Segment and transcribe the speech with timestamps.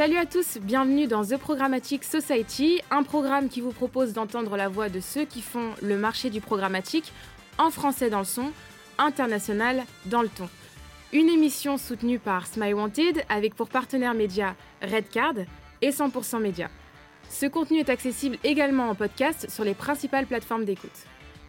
[0.00, 4.66] Salut à tous, bienvenue dans The Programmatic Society, un programme qui vous propose d'entendre la
[4.66, 7.12] voix de ceux qui font le marché du programmatique,
[7.58, 8.50] en français dans le son,
[8.96, 10.48] international dans le ton.
[11.12, 15.34] Une émission soutenue par Smile Wanted avec pour partenaire média Redcard
[15.82, 16.70] et 100% Média.
[17.28, 21.04] Ce contenu est accessible également en podcast sur les principales plateformes d'écoute.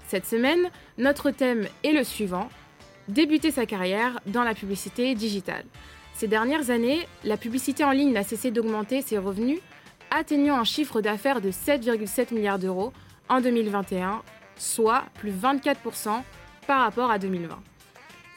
[0.09, 2.49] Cette semaine, notre thème est le suivant
[3.07, 5.63] débuter sa carrière dans la publicité digitale.
[6.15, 9.59] Ces dernières années, la publicité en ligne n'a cessé d'augmenter ses revenus,
[10.11, 12.93] atteignant un chiffre d'affaires de 7,7 milliards d'euros
[13.29, 14.21] en 2021,
[14.57, 16.21] soit plus 24%
[16.67, 17.59] par rapport à 2020.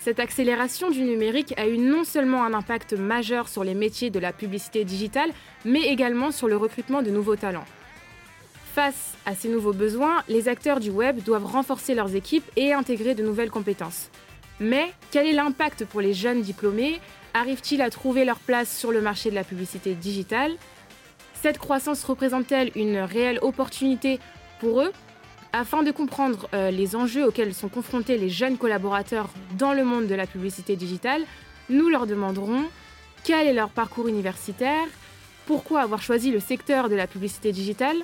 [0.00, 4.19] Cette accélération du numérique a eu non seulement un impact majeur sur les métiers de
[4.19, 5.30] la publicité digitale,
[5.64, 7.64] mais également sur le recrutement de nouveaux talents.
[8.75, 13.14] Face à ces nouveaux besoins, les acteurs du web doivent renforcer leurs équipes et intégrer
[13.14, 14.11] de nouvelles compétences.
[14.61, 17.00] Mais quel est l'impact pour les jeunes diplômés?
[17.36, 20.52] Arrivent-ils à trouver leur place sur le marché de la publicité digitale?
[21.42, 24.20] Cette croissance représente-t-elle une réelle opportunité
[24.60, 24.92] pour eux?
[25.52, 30.06] Afin de comprendre euh, les enjeux auxquels sont confrontés les jeunes collaborateurs dans le monde
[30.06, 31.22] de la publicité digitale,
[31.70, 32.64] nous leur demanderons
[33.24, 34.86] quel est leur parcours universitaire,
[35.46, 37.96] pourquoi avoir choisi le secteur de la publicité digitale,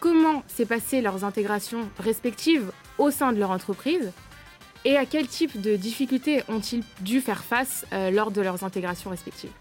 [0.00, 4.10] comment s'est passée leurs intégrations respectives au sein de leur entreprise,
[4.88, 9.10] et à quel type de difficultés ont-ils dû faire face euh, lors de leurs intégrations
[9.10, 9.52] respectives?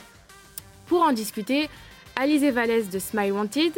[0.86, 1.68] Pour en discuter,
[2.16, 3.74] Alizé Vallès de Smile Wanted,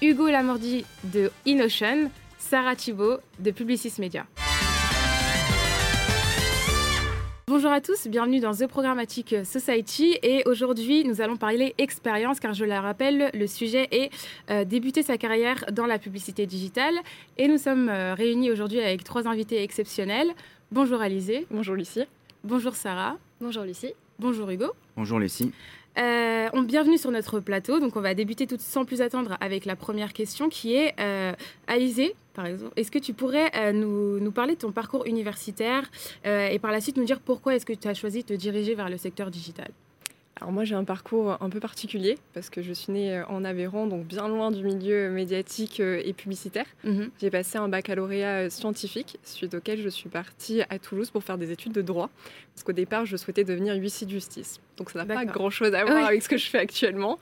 [0.00, 2.08] Hugo Lamordi de InOcean,
[2.38, 4.24] Sarah Thibault de Publicis Media.
[7.48, 12.54] Bonjour à tous, bienvenue dans The Programmatic Society et aujourd'hui nous allons parler expérience car
[12.54, 14.10] je la rappelle le sujet est
[14.50, 16.94] euh, débuter sa carrière dans la publicité digitale
[17.38, 20.28] et nous sommes euh, réunis aujourd'hui avec trois invités exceptionnels.
[20.72, 21.46] Bonjour Alizé.
[21.52, 22.06] Bonjour Lucie.
[22.42, 23.18] Bonjour Sarah.
[23.40, 23.94] Bonjour Lucie.
[24.18, 24.72] Bonjour Hugo.
[24.96, 25.52] Bonjour Lucie.
[25.96, 27.78] Euh, bienvenue sur notre plateau.
[27.78, 31.34] Donc, on va débuter tout sans plus attendre avec la première question qui est euh,
[31.68, 32.72] Alizé, par exemple.
[32.74, 35.88] Est-ce que tu pourrais euh, nous, nous, parler de ton parcours universitaire
[36.26, 38.34] euh, et par la suite nous dire pourquoi est-ce que tu as choisi de te
[38.34, 39.68] diriger vers le secteur digital?
[40.38, 43.86] Alors moi j'ai un parcours un peu particulier parce que je suis née en Aveyron,
[43.86, 46.66] donc bien loin du milieu médiatique et publicitaire.
[46.84, 47.10] Mhm.
[47.20, 51.52] J'ai passé un baccalauréat scientifique, suite auquel je suis partie à Toulouse pour faire des
[51.52, 52.10] études de droit.
[52.54, 54.60] Parce qu'au départ je souhaitais devenir huissier de justice.
[54.76, 57.18] Donc ça n'a pas grand-chose à voir avec ce que je fais actuellement.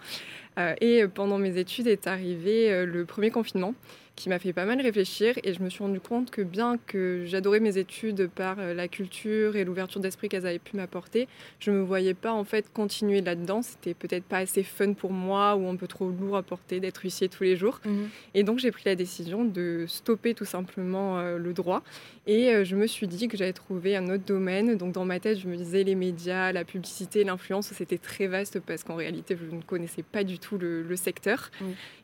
[0.59, 3.75] Euh, et pendant mes études est arrivé euh, le premier confinement
[4.17, 7.25] qui m'a fait pas mal réfléchir et je me suis rendu compte que bien que
[7.27, 11.27] j'adorais mes études par euh, la culture et l'ouverture d'esprit qu'elles avaient pu m'apporter,
[11.59, 13.63] je me voyais pas en fait continuer là-dedans.
[13.63, 17.03] C'était peut-être pas assez fun pour moi ou un peu trop lourd à porter d'être
[17.03, 17.81] huissier tous les jours.
[17.85, 18.09] Mhm.
[18.35, 21.83] Et donc j'ai pris la décision de stopper tout simplement euh, le droit
[22.27, 24.77] et euh, je me suis dit que j'allais trouver un autre domaine.
[24.77, 28.61] Donc dans ma tête, je me disais les médias, la publicité, l'influence, c'était très vaste
[28.61, 31.51] parce qu'en réalité, je ne connaissais pas du tout le, secteur.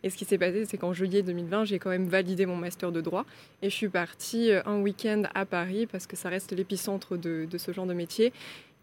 [0.02, 2.92] Et ce qui s'est passé, c'est qu'en juillet 2020, j'ai quand même validé mon master
[2.92, 3.24] de droit.
[3.62, 7.46] Et je suis partie euh, un week-end à Paris parce que ça reste l'épicentre de,
[7.50, 8.32] de ce genre de métier.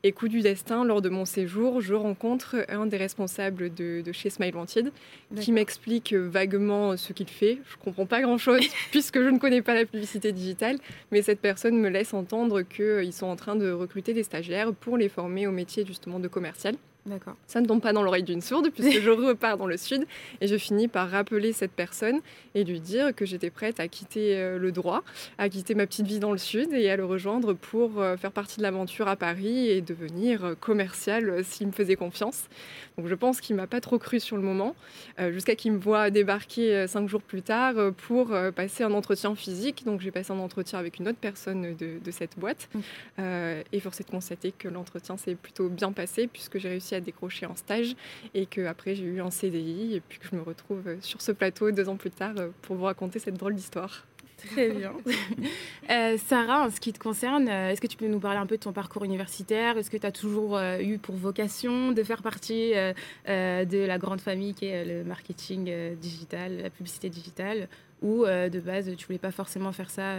[0.03, 4.29] Et coup du destin, lors de mon séjour, je rencontre un des responsables de, chez
[4.29, 4.91] Smile Wanted
[5.35, 7.57] qui m'explique vaguement ce qu'il fait.
[7.67, 8.61] Je ne comprends pas grand-chose
[8.91, 10.77] puisque je ne connais pas la publicité digitale,
[11.11, 14.97] mais cette personne me laisse entendre qu'ils sont en train de recruter des stagiaires pour
[14.97, 16.75] les former au métier justement de commercial.
[17.47, 20.05] Ça ne tombe pas dans l'oreille d'une sourde puisque je repars dans le sud
[20.41, 22.19] et je finis par rappeler cette personne
[22.55, 25.03] et lui dire que j'étais prête à quitter euh, le droit,
[25.37, 28.31] à quitter ma petite vie dans le sud et à le rejoindre pour euh, faire
[28.31, 32.45] partie de l'aventure à Paris et devenir euh, commercial s'il me faisait confiance.
[32.97, 34.75] Donc je pense qu'il m'a pas trop cru sur le moment
[35.29, 37.75] jusqu'à qu'il me voit débarquer cinq jours plus tard
[38.07, 39.83] pour passer un entretien physique.
[39.85, 43.21] Donc j'ai passé un entretien avec une autre personne de, de cette boîte mmh.
[43.71, 46.96] et force est de constater que l'entretien s'est plutôt bien passé puisque j'ai réussi à
[46.99, 47.95] décrocher en stage
[48.33, 51.31] et que après j'ai eu un CDI et puis que je me retrouve sur ce
[51.31, 54.05] plateau deux ans plus tard euh, pour vous raconter cette drôle d'histoire.
[54.37, 54.93] Très bien.
[55.89, 58.45] euh, Sarah, en ce qui te concerne, euh, est-ce que tu peux nous parler un
[58.45, 59.77] peu de ton parcours universitaire?
[59.77, 62.73] Est-ce que tu as toujours euh, eu pour vocation de faire partie
[63.25, 67.67] de la grande famille qui est le marketing digital, la publicité digitale?
[68.01, 70.15] Ou de base, tu voulais pas forcément faire ça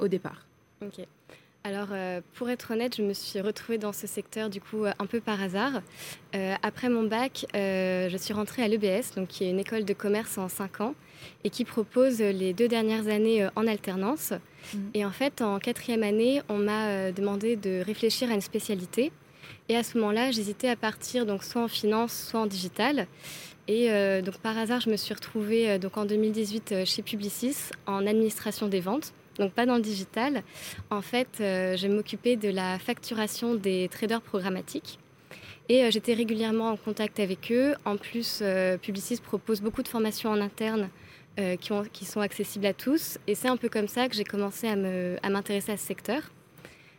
[0.00, 0.46] au départ?
[0.82, 1.06] Ok.
[1.66, 4.92] Alors, euh, pour être honnête, je me suis retrouvée dans ce secteur du coup euh,
[5.00, 5.82] un peu par hasard.
[6.36, 9.92] Euh, après mon bac, je suis rentrée à l'EBS, donc qui est une école de
[9.92, 10.94] commerce en 5 ans
[11.42, 14.32] et qui propose les deux dernières années en alternance.
[14.32, 14.78] Mmh.
[14.94, 19.10] Et en fait, en quatrième année, on m'a demandé de réfléchir à une spécialité.
[19.68, 23.08] Et à ce moment-là, j'hésitais à partir donc soit en finance, soit en digital.
[23.66, 23.88] Et
[24.22, 28.78] donc par hasard, je me suis retrouvée donc en 2018 chez Publicis en administration des
[28.78, 30.42] ventes donc pas dans le digital.
[30.90, 34.98] En fait, euh, je m'occupais de la facturation des traders programmatiques.
[35.68, 37.74] Et j'étais régulièrement en contact avec eux.
[37.84, 38.40] En plus,
[38.82, 40.90] Publicis propose beaucoup de formations en interne
[41.36, 43.18] qui, qui, sont accessibles à tous.
[43.26, 44.76] Et c'est un peu comme ça que j'ai commencé à
[45.28, 46.22] m'intéresser à, à, ce secteur.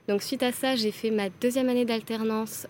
[0.09, 2.67] Donc suite à ça, j'ai fait ma deuxième année d'alternance,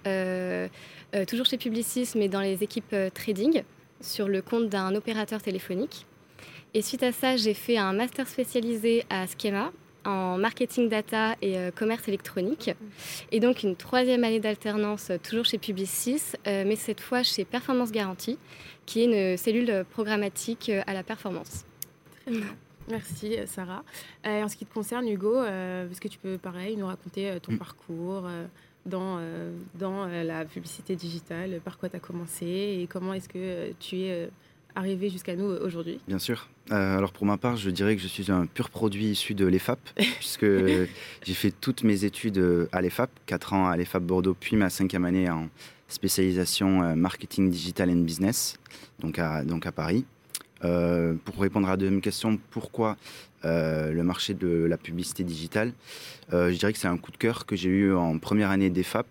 [1.27, 3.63] toujours chez Publicis, mais dans les équipes trading,
[3.99, 6.05] sur le compte d'un opérateur téléphonique.
[6.73, 9.71] Et suite à ça, j'ai fait un master spécialisé à Schema
[10.07, 12.71] en marketing data et euh, commerce électronique.
[13.31, 17.43] Et donc une troisième année d'alternance, euh, toujours chez Publicis, euh, mais cette fois chez
[17.45, 18.39] Performance Garantie,
[18.85, 21.65] qui est une cellule programmatique à la performance.
[22.21, 22.47] Très bien.
[22.89, 23.83] Merci Sarah.
[24.23, 27.57] en ce qui te concerne Hugo, est-ce que tu peux pareil nous raconter ton mm.
[27.57, 28.23] parcours
[28.85, 29.19] dans,
[29.75, 34.29] dans la publicité digitale, par quoi tu as commencé et comment est-ce que tu es
[34.77, 36.47] arrivé jusqu'à nous aujourd'hui Bien sûr.
[36.71, 39.45] Euh, alors pour ma part, je dirais que je suis un pur produit issu de
[39.45, 39.79] l'EFAP,
[40.19, 44.55] puisque j'ai fait toutes mes études euh, à l'EFAP, 4 ans à l'EFAP Bordeaux, puis
[44.55, 45.49] ma cinquième année en
[45.87, 48.57] spécialisation euh, marketing digital and business,
[48.99, 50.05] donc à, donc à Paris.
[50.61, 52.97] Pour répondre à la deuxième question, pourquoi
[53.43, 55.73] le marché de la publicité digitale
[56.31, 59.07] Je dirais que c'est un coup de cœur que j'ai eu en première année d'EFAP,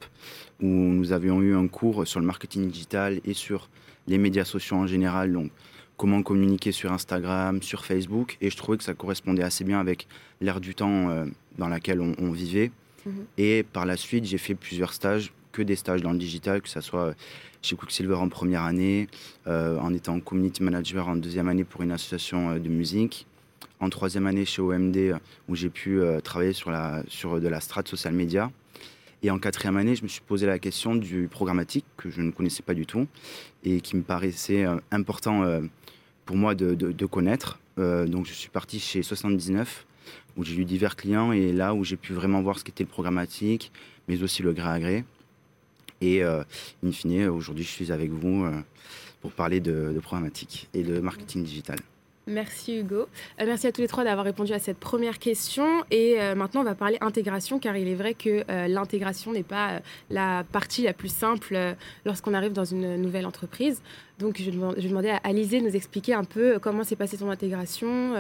[0.61, 3.69] où nous avions eu un cours sur le marketing digital et sur
[4.07, 5.51] les médias sociaux en général, donc
[5.97, 10.07] comment communiquer sur Instagram, sur Facebook, et je trouvais que ça correspondait assez bien avec
[10.41, 11.25] l'ère du temps euh,
[11.59, 12.71] dans laquelle on, vivait.
[13.05, 13.25] Mhm.
[13.39, 16.69] Et par la suite, j'ai fait plusieurs stages, que des stages dans le digital, que
[16.69, 17.15] ce soit
[17.63, 19.09] chez Quicksilver en première année,
[19.47, 23.27] euh, en étant community manager en deuxième année pour une association euh, de musique,
[23.81, 24.97] en troisième année chez OMD,
[25.49, 28.51] où j'ai pu travailler sur, de la strate social media.
[29.23, 32.31] Et en quatrième année, je me suis posé la question du programmatique, que je ne
[32.31, 33.07] connaissais pas du tout,
[33.65, 35.63] et qui me paraissait euh, important euh,
[36.25, 37.59] pour moi de, connaître.
[37.79, 39.87] Euh, donc je suis parti chez 79,
[40.37, 42.89] où j'ai eu divers clients, et là où j'ai pu vraiment voir ce qu'était le
[42.89, 43.73] programmatique,
[44.07, 45.05] mais aussi le gré à gré.
[46.01, 48.47] Et in fine, aujourd'hui, je suis avec vous
[49.23, 51.79] pour parler de, de programmatique et de marketing digital.
[52.29, 53.07] Merci Hugo.
[53.41, 55.85] Euh, merci à tous les trois d'avoir répondu à cette première question.
[55.93, 59.45] Et euh, maintenant, on va parler intégration, car il est vrai que euh, l'intégration n'est
[59.45, 61.57] pas la partie la plus simple
[62.05, 63.81] lorsqu'on arrive dans une nouvelle entreprise.
[64.19, 67.31] Donc, je, vais demander à Alizé de nous expliquer un peu comment s'est passée ton
[67.31, 68.15] intégration,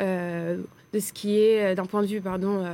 [0.00, 2.64] de ce qui est, d'un point de vue pardon,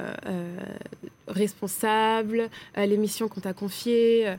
[1.28, 4.36] responsable, les missions qu'on t'a confiées.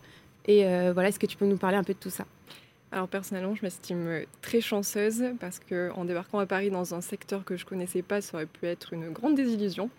[0.47, 0.63] et
[0.93, 2.25] voilà, est-ce que tu peux nous parler un peu de tout ça?
[2.91, 7.57] Alors personnellement, je m'estime très chanceuse parce qu'en débarquant à Paris dans un secteur que
[7.57, 9.89] je connaissais pas, ça aurait pu être une grande désillusion.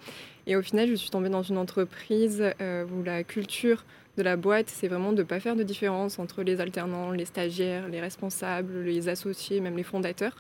[0.47, 3.85] Et au final, je suis tombée dans une entreprise euh, où la culture
[4.19, 7.25] de la boîte, c'est vraiment de ne pas faire de différence entre les alternants, les
[7.25, 10.37] stagiaires, les responsables, les associés, même les fondateurs.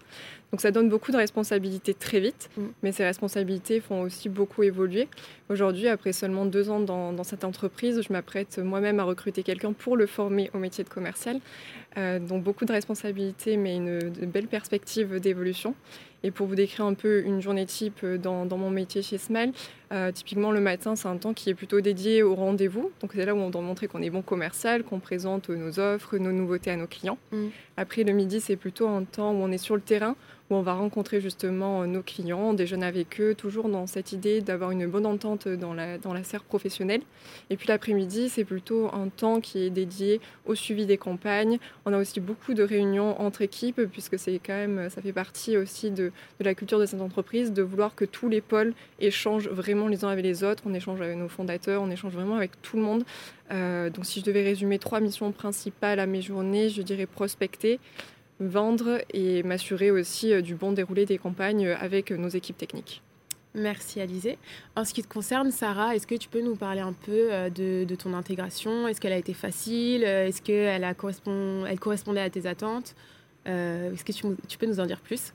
[0.51, 2.63] Donc ça donne beaucoup de responsabilités très vite, mm.
[2.83, 5.09] mais ces responsabilités font aussi beaucoup évoluer.
[5.49, 9.97] Aujourd'hui, après seulement deux ans dans, cette entreprise, je m'apprête moi-même à recruter quelqu'un pour
[9.97, 11.39] le former au métier de commercial.
[11.97, 15.75] Euh, donc beaucoup de responsabilités, mais une, une belle perspective d'évolution.
[16.25, 19.53] Et pour vous décrire un peu une journée type euh, dans, mon métier chez Smile,
[19.93, 22.91] euh, typiquement le matin, c'est un temps qui est plutôt dédié au rendez-vous.
[23.00, 26.19] Donc c'est là où on doit montrer qu'on est bon commercial, qu'on présente nos offres,
[26.19, 27.19] nos nouveautés à nos clients.
[27.32, 27.47] Mm.
[27.76, 30.17] Après, le midi, c'est plutôt un temps où on est sur le terrain,
[30.50, 34.71] où on va rencontrer justement nos clients, déjeuner avec eux, toujours dans cette idée d'avoir
[34.71, 37.02] une bonne entente dans la, dans la serre professionnelle.
[37.50, 41.59] Et puis l'après-midi, c'est plutôt un temps qui est dédié au suivi des campagnes.
[41.85, 45.57] On a aussi beaucoup de réunions entre équipes, puisque c'est quand même, ça fait partie
[45.57, 49.88] aussi de, la culture de cette entreprise, de vouloir que tous les pôles échangent vraiment
[49.88, 50.62] les uns avec les autres.
[50.67, 53.05] On échange avec nos fondateurs, on échange vraiment avec tout le monde.
[53.50, 57.81] Euh, donc si je devais résumer trois missions principales à mes journées, je dirais prospecter,
[58.40, 63.02] vendre et m'assurer aussi euh, du bon déroulé des campagnes euh, avec nos équipes techniques.
[63.54, 64.38] Merci Alizé.
[64.76, 67.95] En ce qui te concerne, Sarah, est-ce que tu peux nous parler un peu de,
[67.97, 68.87] ton intégration?
[68.87, 70.04] Est-ce qu'elle a été facile?
[70.04, 72.95] Est-ce qu'elle correspond, elle correspondait à tes attentes?
[73.47, 75.33] Est-ce que tu, tu, peux nous en dire plus?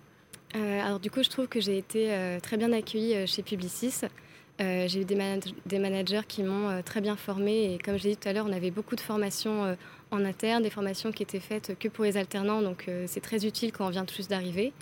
[0.53, 4.05] Alors du coup, je trouve que j'ai été très bien accueillie chez Publicis.
[4.61, 5.17] Euh, j'ai eu des,
[5.65, 8.45] des, managers qui m'ont euh, très bien formée et comme j'ai dit tout à l'heure,
[8.47, 9.75] on avait beaucoup de formations euh,
[10.13, 13.71] en interne, des formations qui étaient faites que pour les alternants, donc c'est très utile
[13.71, 14.73] quand on vient tout juste d'arriver.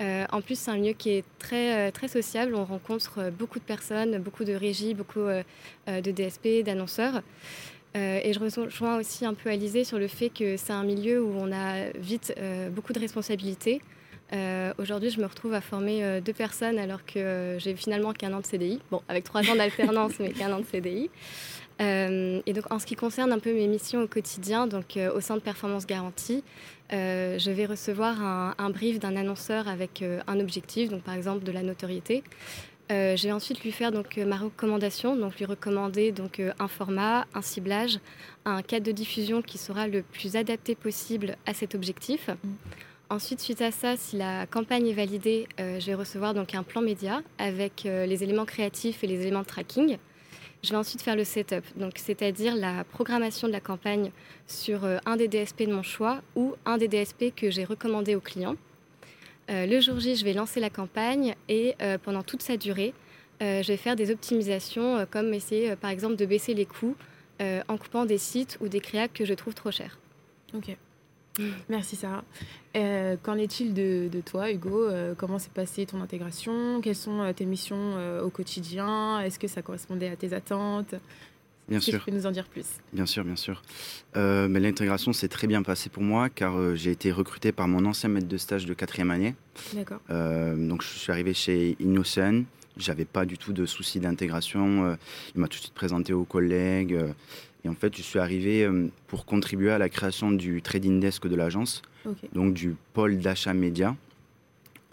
[0.00, 4.18] en plus, c'est un milieu qui est très, très sociable, on rencontre beaucoup de personnes,
[4.18, 5.26] beaucoup de régies, beaucoup
[5.86, 7.22] de DSP, d'annonceurs.
[7.94, 11.32] et je rejoins aussi un peu Alizé sur le fait que c'est un milieu où
[11.38, 12.34] on a vite
[12.72, 13.80] beaucoup de responsabilités.
[14.32, 18.12] Euh, aujourd'hui, je me retrouve à former euh, deux personnes alors que euh, j'ai finalement
[18.12, 18.80] qu'un an de CDI.
[18.90, 21.10] Bon, avec trois ans d'alternance, mais qu'un an de CDI.
[21.80, 25.36] Et donc, en ce qui concerne un peu mes missions au quotidien, donc au sein
[25.36, 26.42] de Performance Garantie,
[26.90, 31.52] je vais recevoir un, un brief d'un annonceur avec un objectif, donc par exemple de
[31.52, 32.24] la notoriété.
[32.90, 37.42] je vais ensuite lui faire donc ma recommandation, donc lui recommander donc un format, un
[37.42, 38.00] ciblage,
[38.44, 42.28] un cadre de diffusion qui sera le plus adapté possible à cet objectif.
[42.28, 42.48] Mm.
[43.10, 46.82] Ensuite, suite à ça, si la campagne est validée, je vais recevoir donc un plan
[46.82, 49.96] média avec les éléments créatifs et les éléments de tracking.
[50.62, 54.10] Je vais ensuite faire le setup, donc c'est-à-dire la programmation de la campagne
[54.48, 58.16] sur euh, un des DSP de mon choix ou un des DSP que j'ai recommandé
[58.16, 58.56] au client.
[59.50, 62.92] Euh, le jour J, je vais lancer la campagne et euh, pendant toute sa durée,
[63.40, 66.96] je vais faire des optimisations comme essayer par exemple de baisser les coûts
[67.40, 69.96] en coupant des sites ou des créas que je trouve trop chers.
[70.54, 70.76] Ok.
[71.68, 72.24] Merci Sarah.
[72.76, 76.80] Euh, qu'en est-il de, toi, Hugo euh, Comment s'est passée ton intégration?
[76.80, 79.20] Quelles sont euh, tes missions au quotidien?
[79.20, 80.94] Est-ce que ça correspondait à tes attentes?
[81.68, 81.98] Bien sûr.
[81.98, 82.66] Tu peux nous en dire plus?
[82.92, 83.62] Bien sûr, bien sûr.
[84.14, 88.08] mais l'intégration s'est très bien passée pour moi car j'ai été recruté par mon ancien
[88.08, 89.34] maître de stage de quatrième année.
[89.74, 90.00] D'accord.
[90.08, 92.44] donc je suis arrivé chez Innocent.
[92.78, 94.96] J'avais pas du tout de soucis d'intégration.
[95.34, 96.96] il m'a tout de suite présenté aux collègues.
[97.68, 101.26] Et en fait, je suis arrivé euh, pour contribuer à la création du trading desk
[101.26, 101.82] de l'agence,
[102.32, 103.94] donc du pôle d'achat média.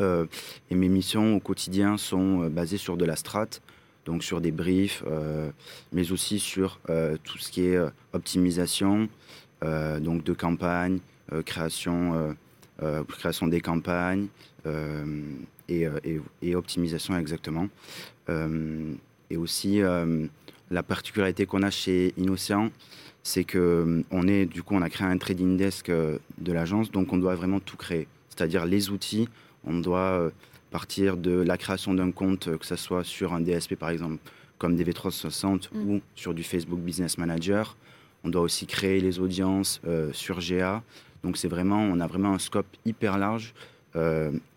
[0.01, 0.25] Euh,
[0.69, 3.47] et mes missions au quotidien sont euh, basées sur de la strat,
[4.05, 5.03] donc sur des briefs,
[5.91, 6.79] mais aussi sur
[7.23, 7.79] tout ce qui est
[8.13, 9.09] optimisation,
[9.63, 10.99] donc de campagne,
[11.43, 12.35] création,
[13.07, 14.27] création des campagnes
[15.67, 15.87] et,
[16.43, 17.67] et, optimisation exactement.
[18.29, 19.81] et aussi
[20.71, 22.69] la particularité qu'on a chez Innocent,
[23.23, 26.53] c'est que euh, on est du coup on a créé un trading desk euh, de
[26.53, 29.27] l'agence, donc on doit vraiment tout créer, c'est-à-dire les outils.
[29.65, 30.29] On doit euh,
[30.69, 34.17] partir de la création d'un compte, que ce soit sur un DSP par exemple,
[34.59, 35.89] comme DV360 mm.
[35.89, 37.75] ou sur du Facebook Business Manager.
[38.23, 39.79] On doit aussi créer les audiences
[40.11, 40.81] sur GA.
[41.23, 43.53] Donc c'est vraiment, on a vraiment un scope hyper large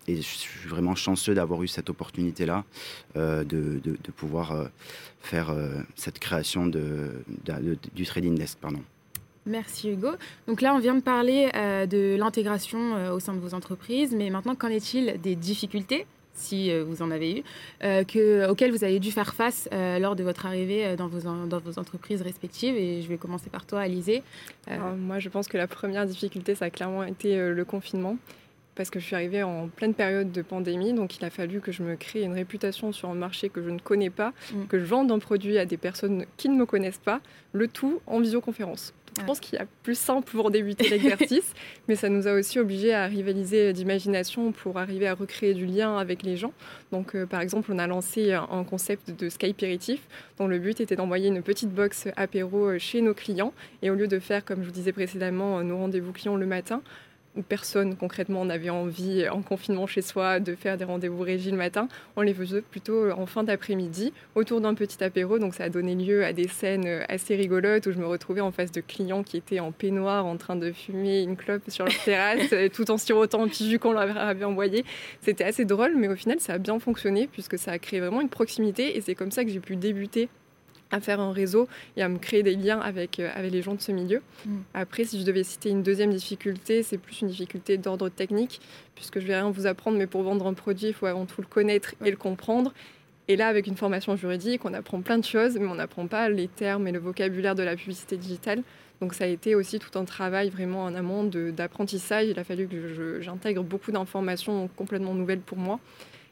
[0.09, 2.65] et je suis vraiment chanceux d'avoir eu cette opportunité-là
[3.17, 4.65] euh, de, de, pouvoir euh,
[5.21, 7.23] faire euh, cette création de,
[7.95, 8.59] du trading desk.
[8.59, 8.81] Pardon.
[9.47, 10.11] Merci Hugo.
[10.47, 14.55] Donc là, on vient de parler de l'intégration au sein de vos entreprises, mais maintenant,
[14.55, 17.43] qu'en est-il des difficultés si vous en avez eu,
[17.81, 21.79] que, auxquelles vous avez dû faire face lors de votre arrivée dans vos, dans vos
[21.79, 22.77] entreprises respectives?
[22.77, 24.23] Et je vais commencer par toi, Alizé.
[24.99, 28.19] moi, je pense que la première difficulté, ça a clairement été le confinement
[28.79, 31.73] parce que je suis arrivée en pleine période de pandémie, donc il a fallu que
[31.73, 34.67] je me crée une réputation sur un marché que je ne connais pas, mm.
[34.69, 37.21] que je vende un produit à des personnes qui ne me connaissent pas,
[37.53, 38.95] le tout en visioconférence.
[39.19, 41.55] Je pense qu'il y a plus simple pour débuter l'exercice,
[41.89, 45.99] mais ça nous a aussi obligés à rivaliser d'imagination pour arriver à recréer du lien
[45.99, 46.53] avec les gens.
[46.93, 50.07] Donc, euh, par exemple, on a lancé un concept de Skypéritif,
[50.39, 53.53] dont le but était d'envoyer une petite box apéro euh, chez nos clients.
[53.83, 56.81] Et au lieu de faire, comme je vous disais précédemment, nos rendez-vous clients le matin,
[57.39, 61.57] où personne concrètement n'avait envie, en confinement chez soi, de faire des rendez-vous régis le
[61.57, 61.89] matin.
[62.17, 65.39] On les faisait plutôt en fin d'après-midi, autour d'un petit apéro.
[65.39, 68.51] Donc ça a donné lieu à des scènes assez rigolotes où je me retrouvais en
[68.51, 71.99] face de clients qui étaient en peignoir, en train de fumer une clope sur leur
[72.05, 74.85] terrasse, tout en sirotant un petit jus qu'on leur avait envoyé.
[75.21, 78.21] C'était assez drôle, mais au final, ça a bien fonctionné puisque ça a créé vraiment
[78.21, 80.29] une proximité et c'est comme ça que j'ai pu débuter
[80.91, 83.75] à faire un réseau et à me créer des liens avec, euh, avec les gens
[83.75, 84.23] de ce milieu.
[84.47, 84.57] Mm.
[84.75, 88.61] Après, si je devais citer une deuxième difficulté, c'est plus une difficulté d'ordre technique,
[88.95, 91.41] puisque je vais rien vous apprendre, mais pour vendre un produit, il faut avant tout
[91.41, 92.73] le connaître et le comprendre.
[93.31, 96.31] Et là, avec une formation juridique, on apprend plein de choses, mais on n'apprend pas
[96.31, 98.63] les termes et le vocabulaire de la publicité digitale.
[99.01, 102.27] Donc ça a été aussi tout un travail vraiment en amont d'apprentissage.
[102.29, 105.79] Il a fallu que j'intègre beaucoup d'informations complètement nouvelles pour moi.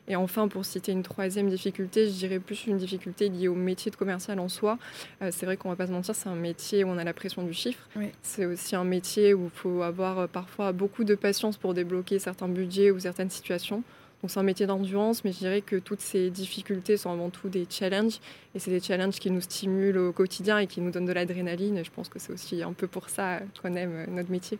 [0.08, 3.90] Et enfin, pour citer une troisième difficulté, je dirais plus une difficulté liée au métier
[3.90, 4.78] de commercial en soi.
[5.22, 7.12] Euh, c'est vrai qu'on va pas se mentir, c'est un métier où on a la
[7.12, 7.88] pression du chiffre.
[8.22, 12.18] C'est aussi un métier où il faut avoir euh, parfois beaucoup de patience pour débloquer
[12.18, 13.82] certains budgets ou certaines situations.
[14.22, 17.48] Donc c'est un métier d'endurance, mais je dirais que toutes ces difficultés sont avant tout
[17.48, 18.18] des challenges.
[18.54, 21.76] Et c'est des challenges qui nous stimulent au quotidien et qui nous donnent de l'adrénaline.
[21.76, 24.58] Et je pense que c'est aussi un peu pour ça qu'on aime euh, notre métier.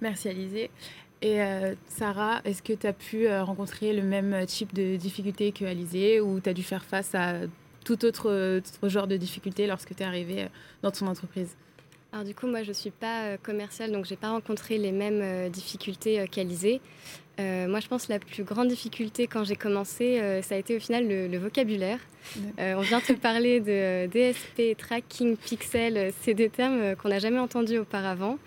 [0.00, 0.70] Merci Alizé.
[1.24, 5.52] Et euh, Sarah, est-ce que tu as pu euh, rencontrer le même type de difficultés
[5.52, 7.36] que Alizé ou tu as dû faire face à
[7.82, 10.48] tout autre, genre de difficultés lorsque tu es arrivée euh,
[10.82, 11.56] dans ton entreprise?
[12.12, 14.92] Alors du coup, moi, je ne suis pas commerciale, donc je n'ai pas rencontré les
[14.92, 16.82] mêmes difficultés qu'Alizé.
[17.38, 20.78] moi, je pense que la plus grande difficulté quand j'ai commencé, ça a été au
[20.78, 21.98] final le, vocabulaire.
[22.58, 27.78] on vient te parler de DSP, tracking, pixel, c'est des termes qu'on n'a jamais entendus
[27.78, 28.38] auparavant.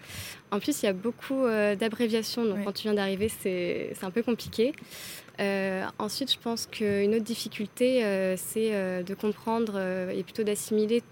[0.51, 4.11] En plus, il y a beaucoup euh, d'abréviations, donc quand tu viens d'arriver, c'est un
[4.11, 4.73] peu compliqué.
[5.39, 8.71] Euh, ensuite, je pense qu'une autre difficulté, euh, c'est
[9.03, 11.03] de comprendre et plutôt d'assimiler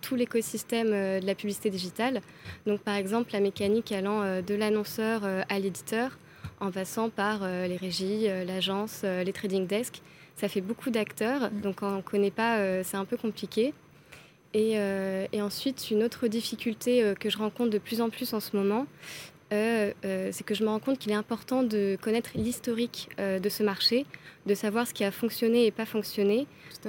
[0.00, 2.20] tout l'écosystème de la publicité digitale.
[2.66, 6.18] Donc, par exemple, la mécanique allant de l'annonceur à l'éditeur,
[6.60, 10.02] en passant par les régies, l'agence, les trading desks.
[10.36, 11.60] ça fait beaucoup d'acteurs, mm.
[11.62, 13.74] donc quand on ne connaît pas, c'est un peu compliqué.
[14.58, 14.78] Et,
[15.32, 18.86] et, ensuite, une autre difficulté que je rencontre de plus en plus en ce moment,
[19.52, 23.38] euh, euh, c'est que je me rends compte qu'il est important de connaître l'historique euh,
[23.38, 24.04] de ce marché,
[24.46, 26.46] de savoir ce qui a fonctionné et pas fonctionné,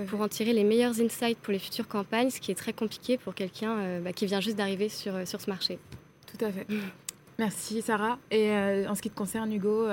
[0.08, 3.18] pour en tirer les meilleurs insights pour les futures campagnes, ce qui est très compliqué
[3.18, 5.80] pour quelqu'un bah, qui vient juste d'arriver sur, sur ce marché.
[6.28, 6.68] Tout à fait.
[7.40, 8.20] Merci Sarah.
[8.30, 8.52] Et
[8.88, 9.88] en ce qui te concerne, Hugo,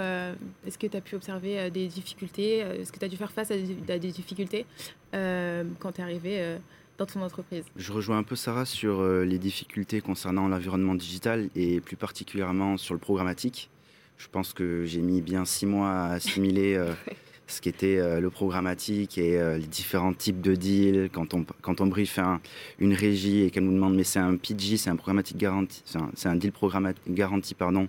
[0.67, 3.51] est-ce que tu as pu observer des difficultés Est-ce que tu as dû faire face
[3.51, 4.67] à des, à des difficultés
[5.13, 6.59] quand tu es arrivé
[6.99, 7.65] dans ton entreprise?
[7.77, 12.77] Je rejoins un peu Sarah sur euh, les difficultés concernant l'environnement digital et plus particulièrement
[12.77, 13.71] sur le programmatique.
[14.19, 16.93] Je pense que j'ai mis bien six mois à assimiler euh,
[17.47, 21.11] ce qu'était euh, le programmatique et les différents types de deals.
[21.13, 22.19] Quand on, quand on brief
[22.79, 25.83] une régie et qu'elle nous demande mais c'est un PG, c'est un programmatique garanti,
[26.15, 27.89] c'est un, deal programmatique garanti pardon,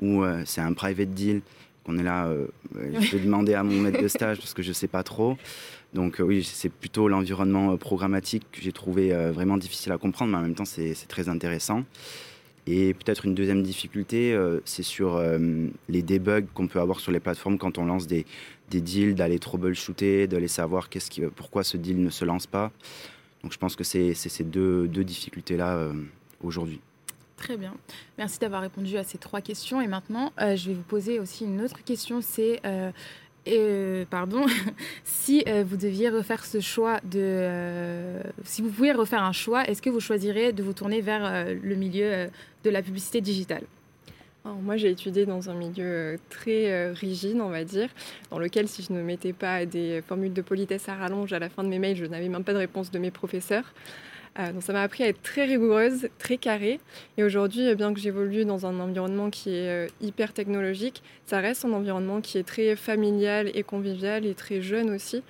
[0.00, 1.42] ou c'est un private deal
[1.86, 2.30] qu'on est là,
[2.74, 5.36] je vais demander à mon maître de stage parce que je ne sais pas trop.
[5.96, 9.98] Donc euh, oui, c'est plutôt l'environnement euh, programmatique que j'ai trouvé euh, vraiment difficile à
[9.98, 11.84] comprendre, mais en même temps c'est très intéressant.
[12.66, 15.22] Et peut-être une deuxième difficulté, c'est sur
[15.88, 18.26] les debugs qu'on peut avoir sur les plateformes quand on lance des,
[18.70, 22.72] des deals, d'aller troubleshooter, d'aller savoir qu'est-ce qui, pourquoi ce deal ne se lance pas.
[23.44, 25.92] Donc je pense que c'est ces deux, deux difficultés-là
[26.42, 26.80] aujourd'hui.
[27.36, 27.74] Très bien.
[28.16, 29.80] Merci d'avoir répondu à ces trois questions.
[29.80, 32.20] Et maintenant, je vais vous poser aussi une autre question.
[32.22, 32.60] C'est
[33.48, 34.44] euh, pardon,
[35.04, 39.64] si euh, vous deviez refaire ce choix de, euh, si vous pouviez refaire un choix,
[39.68, 42.28] est-ce que vous choisirez de vous tourner vers le milieu
[42.64, 43.62] de la publicité digitale?
[44.44, 47.88] Moi, j'ai étudié dans un milieu très rigide, on va dire,
[48.30, 51.48] dans lequel si je ne mettais pas des formules de politesse à rallonge à la
[51.48, 53.74] fin de mes mails, je n'avais même pas de réponse de mes professeurs.
[54.38, 56.80] Euh, donc ça m'a appris à être très rigoureuse, très carrée.
[57.16, 61.64] Et aujourd'hui, bien que j'évolue dans un environnement qui est euh, hyper technologique, ça reste
[61.64, 65.22] un environnement qui est très familial et convivial et très jeune aussi.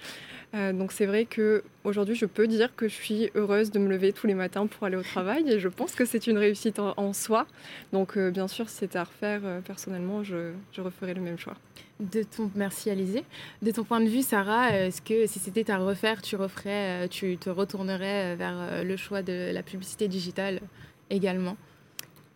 [0.54, 3.88] Euh, donc c'est vrai que aujourd'hui, je peux dire que je suis heureuse de me
[3.88, 6.78] lever tous les matins pour aller au travail et je pense que c'est une réussite
[6.78, 7.46] en, soi.
[7.92, 11.56] Donc bien sûr, si c'était à refaire personnellement, je, je referais le même choix.
[11.98, 13.24] De ton, merci Alizé.
[13.62, 17.08] De ton point de vue, Sarah, est-ce que si c'était à refaire, tu referais, euh,
[17.08, 20.60] tu te retournerais euh, vers euh, le choix de la publicité digitale
[21.08, 21.56] également?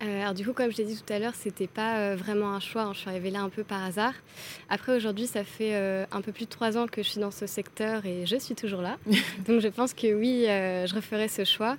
[0.00, 2.82] Alors du coup, comme je l'ai dit tout à l'heure, c'était pas vraiment un choix.
[2.82, 2.92] Hein.
[2.94, 4.14] Je suis arrivée là un peu par hasard.
[4.68, 5.74] Après, aujourd'hui, ça fait
[6.10, 8.54] un peu plus de trois ans que je suis dans ce secteur et je suis
[8.54, 8.96] toujours là.
[9.46, 11.76] Donc je pense que oui, je referais ce choix.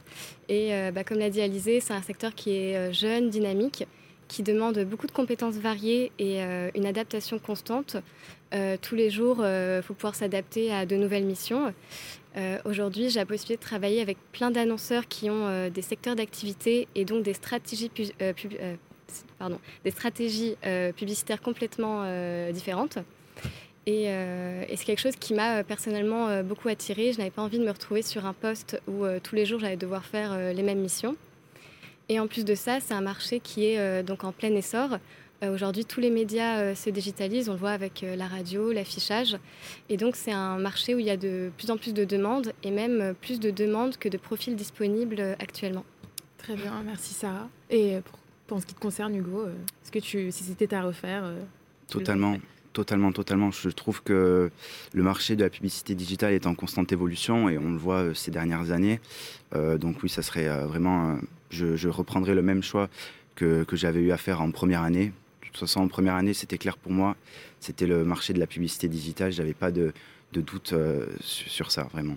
[0.49, 3.85] Et bah, comme l'a dit Alizé, c'est un secteur qui est jeune, dynamique
[4.31, 7.97] qui demande beaucoup de compétences variées et euh, une adaptation constante.
[8.53, 11.73] Euh, tous les jours, il euh, faut pouvoir s'adapter à de nouvelles missions.
[12.63, 17.03] Aujourd'hui, j'ai la possibilité de travailler avec plein d'annonceurs qui ont des secteurs d'activité et
[17.03, 17.91] donc des stratégies,
[19.89, 20.55] stratégies
[20.95, 22.05] publicitaires complètement
[22.53, 22.99] différentes.
[23.85, 27.11] Et, et c'est quelque chose qui m'a personnellement beaucoup attirée.
[27.11, 29.75] Je n'avais pas envie de me retrouver sur un poste où tous les jours j'allais
[29.75, 31.17] devoir faire les mêmes missions.
[32.11, 34.97] Et en plus de ça, c'est un marché qui est euh, donc en plein essor.
[35.43, 39.37] Euh, aujourd'hui, tous les médias euh, se digitalisent, on le voit avec la radio, l'affichage.
[39.89, 42.53] Et donc, c'est un marché où il y a de plus en plus de demandes
[42.63, 45.85] et même plus de demandes que de profils disponibles actuellement.
[46.37, 47.49] Très bien, merci Sarah.
[47.69, 47.97] Et
[48.47, 51.23] pour, ce qui te concerne, Hugo, est-ce que tu, si c'était à refaire
[51.87, 52.37] Totalement.
[52.73, 53.51] Totalement, totalement.
[53.51, 54.49] Je trouve que
[54.93, 58.31] le marché de la publicité digitale est en constante évolution et on le voit ces
[58.31, 59.01] dernières années.
[59.53, 61.17] donc oui, ça serait vraiment
[61.51, 62.89] je, reprendrai le même choix
[63.35, 65.11] que, j'avais eu à faire en première année.
[65.51, 67.17] De toute façon, en première année, c'était clair pour moi.
[67.59, 69.33] C'était le marché de la publicité digitale.
[69.33, 69.91] Je n'avais pas de,
[70.31, 72.15] doute euh, sur ça, vraiment.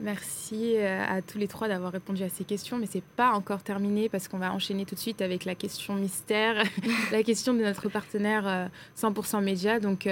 [0.00, 3.62] Merci euh, à tous les trois d'avoir répondu à ces questions, mais c'est pas encore
[3.62, 6.64] terminé parce qu'on va enchaîner tout de suite avec la question mystère,
[7.12, 8.68] la question de notre partenaire
[9.00, 9.78] 100% euh, Média.
[9.78, 10.08] Donc,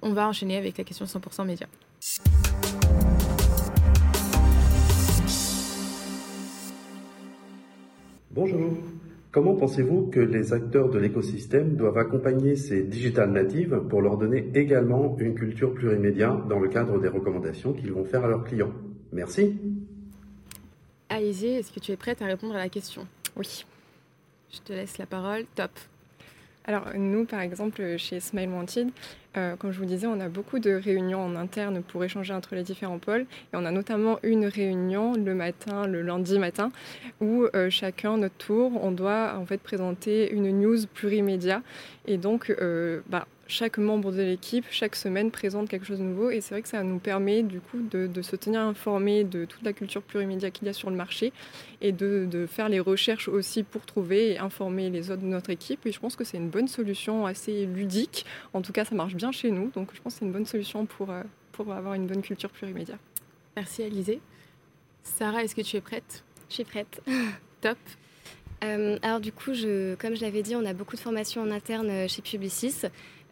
[0.00, 1.66] on va enchaîner avec la question 100% Média.
[8.30, 8.76] Bonjour.
[9.34, 14.48] Comment pensez-vous que les acteurs de l'écosystème doivent accompagner ces digital natives pour leur donner
[14.54, 18.70] également une culture plurimédia dans le cadre des recommandations qu'ils vont faire à leurs clients?
[19.10, 19.58] Merci.
[21.08, 23.08] Alizé, est-ce que tu es prête à répondre à la question?
[23.36, 23.66] Oui.
[24.52, 25.46] Je te laisse la parole.
[25.56, 25.72] Top.
[26.66, 28.88] Alors nous, par exemple, chez Smile Wanted,
[29.36, 32.54] euh, comme je vous disais, on a beaucoup de réunions en interne pour échanger entre
[32.54, 33.26] les différents pôles.
[33.52, 36.70] Et on a notamment une réunion le matin, le lundi matin,
[37.20, 41.62] où euh, chacun, notre tour, on doit en fait présenter une news plurimédia.
[42.06, 46.30] Et donc, euh, bah, chaque membre de l'équipe, chaque semaine, présente quelque chose de nouveau.
[46.30, 49.62] Et c'est vrai que ça nous permet du coup de, se tenir informé de toute
[49.62, 51.32] la culture plurimédia qu'il y a sur le marché
[51.80, 55.86] et de, faire les recherches aussi pour trouver et informer les autres de notre équipe.
[55.86, 58.24] Et je pense que c'est une bonne solution assez ludique.
[58.52, 59.70] En tout cas, ça marche bien chez nous.
[59.70, 62.50] Donc je pense que c'est une bonne solution pour, euh, pour avoir une bonne culture
[62.50, 62.96] plurimédia.
[63.56, 64.20] Merci Alizé.
[65.02, 66.24] Sarah, est-ce que tu es prête?
[66.48, 67.02] Je suis prête.
[67.60, 67.78] Top.
[68.64, 71.50] Euh, alors du coup, je, comme je l'avais dit, on a beaucoup de formations en
[71.50, 72.82] interne euh, chez Publicis.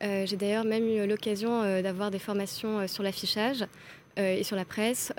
[0.02, 3.64] Euh, j'ai d'ailleurs même eu l'occasion d'avoir des formations sur l'affichage
[4.18, 5.10] et sur la presse.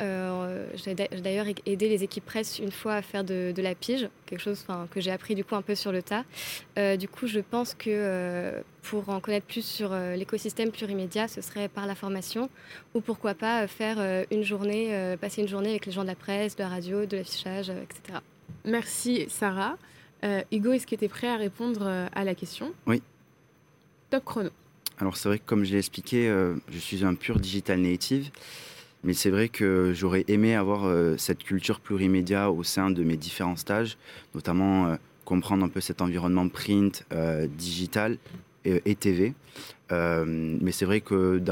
[0.76, 4.64] j'ai d'ailleurs aidé les équipes presse une fois à faire de, la pige, quelque chose
[4.92, 6.26] que j'ai appris du coup un peu sur le tas.
[6.98, 11.88] du coup, je pense que pour en connaître plus sur l'écosystème plurimédia, ce serait par
[11.88, 12.52] la formation
[12.94, 13.98] ou pourquoi pas faire
[14.30, 17.18] une journée, passer une journée avec les gens de la presse, de la radio, de
[17.18, 18.20] l'affichage, etc.
[18.66, 19.78] Merci Sarah.
[20.24, 22.74] Euh, Hugo, est-ce que tu es prêt à répondre euh, à la question?
[22.88, 23.02] Oui.
[24.10, 24.50] Top chrono.
[25.00, 28.30] Alors c'est vrai que comme je l'ai expliqué, euh, je suis un pur digital native.
[29.06, 33.58] Mais c'est vrai que j'aurais aimé avoir cette culture plurimédia au sein de mes différents
[33.58, 33.98] stages,
[34.34, 37.06] notamment comprendre un peu cet environnement print,
[37.50, 38.18] digital
[38.64, 39.34] et, TV.
[39.92, 41.44] mais c'est vrai que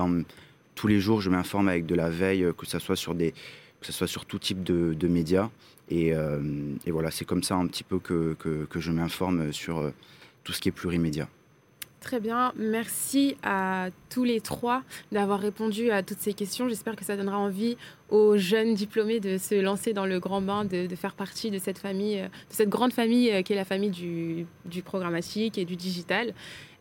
[0.75, 3.33] tous les jours, je m'informe avec de la veille, que ce soit sur des,
[3.81, 5.49] que ce soit sur tout type de médias.
[5.91, 9.91] Euh, et, voilà, c'est comme ça un petit peu que, que, je m'informe sur euh,
[10.43, 11.27] tout ce qui est plurimédia.
[12.01, 16.67] Très bien, merci à tous les trois d'avoir répondu à toutes ces questions.
[16.67, 17.77] J'espère que ça donnera envie
[18.09, 21.77] aux jeunes diplômés de se lancer dans le grand bain, de, faire partie de cette
[21.77, 25.75] famille, euh, de cette grande famille qui est la famille du, du programmatique et du
[25.75, 26.33] digital.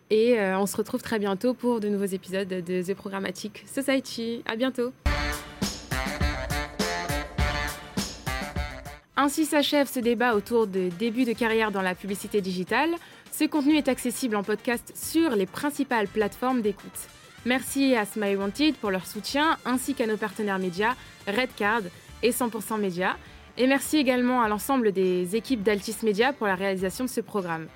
[0.08, 4.42] Et on se retrouve très bientôt pour de nouveaux épisodes de The Programmatic Society.
[4.44, 4.92] À bientôt.
[9.22, 12.88] Ainsi s'achève ce débat autour de début de carrière dans la publicité digitale.
[13.40, 17.08] Ce contenu est accessible en podcast sur les principales plateformes d'écoute.
[17.46, 20.94] Merci à Smile Wanted pour leur soutien, ainsi qu'à nos partenaires médias,
[21.26, 21.80] Redcard
[22.22, 23.16] et 100% Média.
[23.56, 27.68] Et merci également à l'ensemble des équipes d'Altis Media pour la réalisation de ce programme.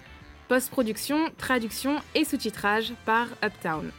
[0.49, 3.91] Post-production, traduction et sous-titrage par Uptown.